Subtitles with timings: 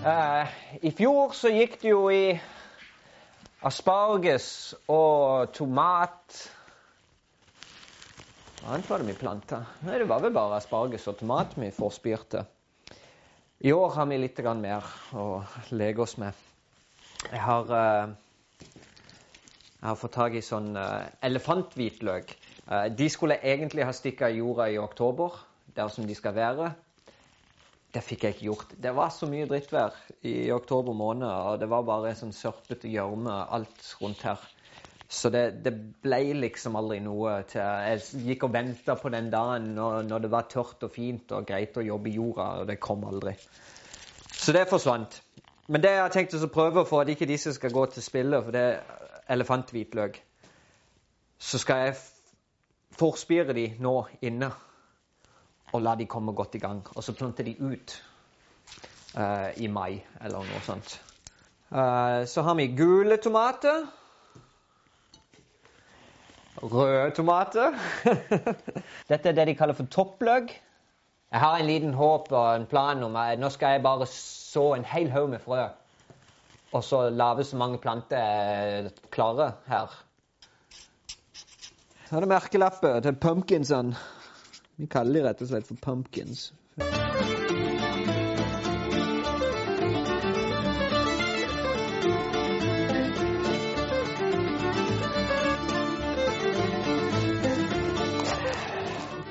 [0.00, 2.32] Eh, I fjor så gikk det jo i
[3.68, 4.46] asparges
[4.88, 6.38] og tomat
[8.62, 9.58] Hva annet var det vi planta?
[9.84, 12.46] Nei, det var vel bare asparges og tomat vi forspirte.
[13.60, 15.44] I år har vi litt mer å
[15.76, 16.32] leke oss med.
[17.26, 22.38] Jeg har, eh, jeg har fått tak i sånn eh, elefanthvitløk.
[22.70, 25.36] Eh, de skulle egentlig ha stikka i jorda i oktober,
[25.76, 26.72] der som de skal være.
[27.90, 28.72] Det fikk jeg ikke gjort.
[28.78, 29.96] Det var så mye drittvær
[30.30, 34.44] i oktober måned, og det var bare sånn sørpete gjørme alt rundt her.
[35.10, 35.72] Så det, det,
[36.04, 40.30] ble liksom aldri noe til Jeg gikk og venta på den dagen når, når, det
[40.30, 43.34] var tørt og fint og greit å jobbe i jorda, og det kom aldri.
[44.30, 45.18] Så det forsvant.
[45.66, 48.38] Men det jeg har tenkt å prøve for at ikke disse skal gå til spille,
[48.38, 50.22] for det er elefanthvitløk,
[51.42, 51.98] så skal jeg
[52.98, 54.52] forspire de nå inne
[55.72, 56.82] og la de komme godt i gang.
[56.96, 57.94] Og så planter de ut
[59.16, 60.98] uh, i mai eller noe sånt.
[61.70, 63.86] Uh, så har vi gule tomater.
[66.60, 67.76] Røde tomater.
[69.10, 70.52] Dette er det de kaller for toppløk.
[71.30, 74.72] Jeg har en liten håp og en plan om at nå skal jeg bare så
[74.74, 75.68] en hel haug med frø.
[76.74, 79.94] Og så lage så mange planter klare her.
[82.08, 83.94] Så er det merkelappet til pumpkinsene.
[84.80, 86.54] Vi kaller de rett og slett for pumpkins.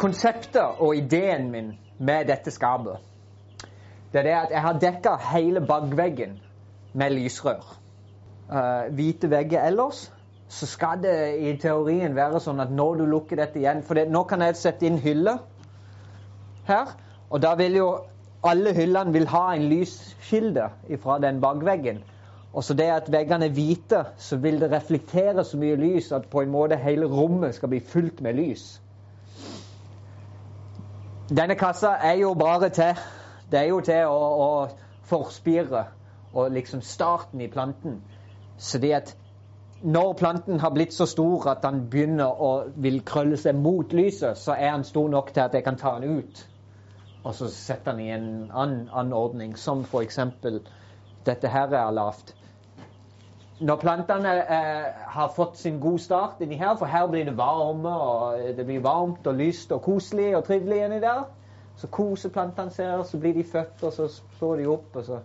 [0.00, 3.00] Konseptet og ideen min med dette skapet
[4.12, 6.40] det er det at jeg har dekka hele bakveggen
[6.92, 7.76] med lysrør.
[8.50, 10.08] Uh, hvite vegger ellers
[10.50, 14.08] så skal det i teorien være sånn at når du lukker dette igjen For det,
[14.10, 15.38] nå kan jeg sette inn hyller
[16.66, 16.90] her,
[17.30, 17.90] og da vil jo
[18.46, 20.66] alle hyllene vil ha en lyskilde
[21.02, 22.02] fra den bakveggen.
[22.52, 26.26] Og så det at veggene er hvite, så vil det reflektere så mye lys at
[26.30, 28.80] på en måte hele rommet skal bli fullt med lys.
[31.30, 32.98] Denne kassa er jo bare til
[33.50, 34.50] Det er jo til å, å
[35.10, 35.84] forspire
[36.34, 38.02] og liksom starten i planten.
[38.58, 39.16] Så det at
[39.82, 44.38] når planten har blitt så stor at den begynner å vil krølle seg mot lyset,
[44.38, 46.46] så er den stor nok til at jeg kan ta den ut
[47.24, 50.18] og så setter den i en annen anordning, som f.eks.
[51.26, 52.34] dette her er lavt.
[53.60, 57.92] Når plantene eh, har fått sin god start inni her, for her blir det varme,
[57.92, 61.26] og det blir varmt og lyst og koselig og trivelig inni der,
[61.76, 64.96] så koser plantene seg, så blir de født, og så står de opp.
[64.96, 65.20] og så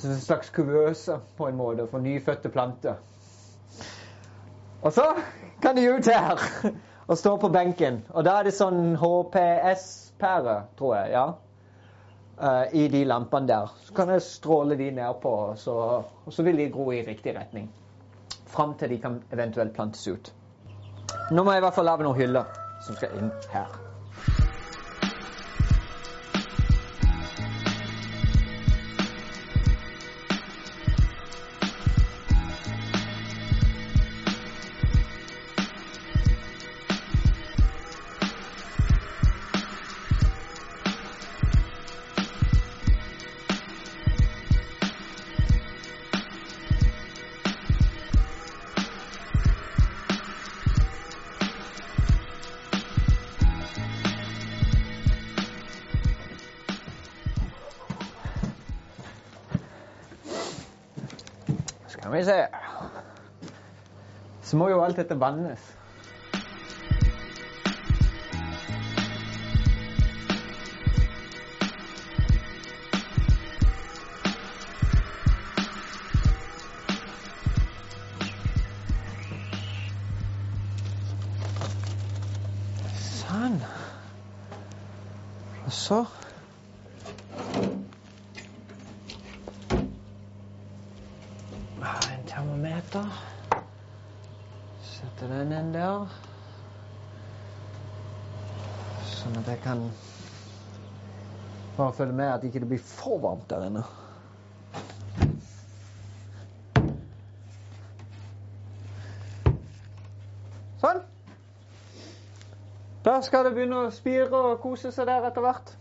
[0.00, 2.94] så en slags kuvøse på en måte for nyfødte planter.
[4.82, 5.04] Og så
[5.62, 6.40] kan de ut her
[7.10, 8.00] og stå på benken.
[8.14, 11.12] Og da er det sånn HPS-pære, tror jeg.
[11.16, 11.26] ja.
[12.40, 13.72] Uh, I de lampene der.
[13.84, 15.74] Så kan jeg stråle de nedpå, og så,
[16.24, 17.68] og så vil de gro i riktig retning.
[18.48, 20.32] Fram til de kan eventuelt plantes ut.
[21.30, 22.48] Nå må jeg i hvert fall lage noen hyller
[22.86, 23.76] som skal inn her.
[62.10, 62.46] Skal vi se
[64.42, 65.66] Så må jo alt dette vannes.
[82.98, 83.60] Sånn.
[85.62, 86.02] Og så
[92.40, 93.10] en termometer.
[94.82, 96.08] Setter den inn der.
[99.06, 99.84] Sånn at jeg kan
[101.76, 103.84] bare følge med at ikke det blir for varmt der inne.
[110.80, 111.02] Sånn.
[113.04, 115.74] Da skal det begynne å spire og kose seg der etter hvert.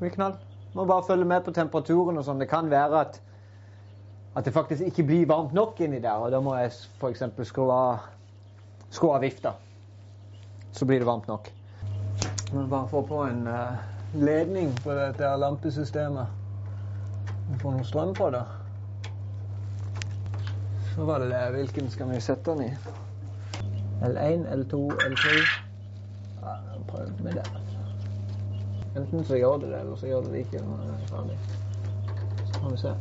[0.00, 0.38] Mye knall.
[0.76, 2.38] Må bare følge med på temperaturen og sånn.
[2.42, 3.18] Det kan være at
[4.36, 6.20] at det faktisk ikke blir varmt nok inni der.
[6.20, 7.22] Og da må jeg f.eks.
[7.48, 8.04] skru av,
[8.90, 9.54] skru av vifta.
[10.72, 11.50] Så blir det varmt nok.
[12.52, 13.78] Må bare få på en uh,
[14.14, 16.26] ledning på dette lampesystemet.
[17.48, 18.44] Vi får noe strøm på det.
[20.94, 21.44] Så var det det.
[21.56, 22.98] Hvilken skal vi sette den i?
[24.08, 25.38] L1, L2, L3.
[26.42, 26.56] Ja,
[26.88, 27.46] prøv med det.
[28.96, 31.38] Enten så gjør det det, eller så gjør det det ikke er ferdig.
[32.46, 32.98] Så får vi se.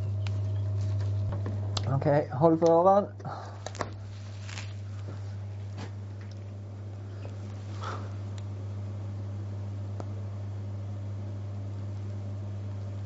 [1.95, 3.07] OK, hold for ørene.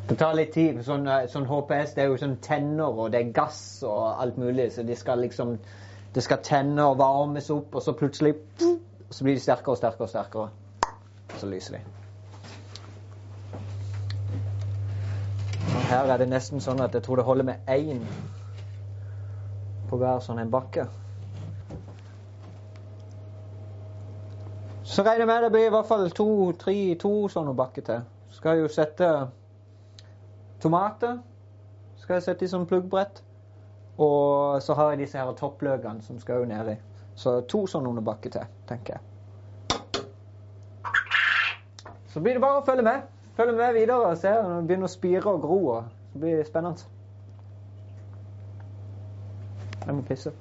[0.10, 0.82] Det tar litt tid.
[0.84, 4.38] Sånn, eh, sånn HPS det er jo sånn tenner, og det er gass og alt
[4.42, 4.72] mulig.
[4.74, 5.58] Så de skal liksom
[6.14, 8.34] Det skal tenne og varmes opp, og så plutselig
[9.12, 10.50] Så blir de sterkere og sterkere og sterkere.
[11.38, 11.80] Så lyser de.
[15.88, 18.04] Her er det nesten sånn at jeg tror det holder med én
[19.92, 20.88] på hver sånn en bakke.
[24.88, 26.30] Så regner jeg med det blir i hvert fall to,
[26.60, 28.08] tre, to sånne bakker til.
[28.32, 29.12] Skal jo sette
[30.64, 31.20] tomater
[32.02, 33.22] skal jeg sette i sånn pluggbrett.
[34.02, 36.74] Og så har jeg disse her toppløkene som skal jo nedi.
[37.16, 39.02] Så to sånne under bakke til, tenker jeg.
[42.12, 43.06] Så blir det bare å følge med.
[43.38, 45.60] Følge med videre og se når det begynner å spire og gro.
[45.78, 45.84] og
[46.14, 46.90] Det blir spennende.
[49.86, 50.36] kami besok.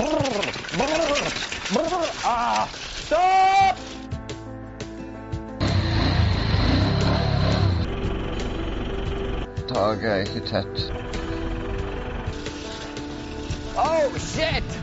[0.00, 0.46] Brrr,
[0.78, 1.09] brrr.
[1.72, 2.66] Ah,
[3.06, 3.76] stopp!
[9.68, 10.92] Taket er ikke tett.
[13.76, 14.79] Oh, shit!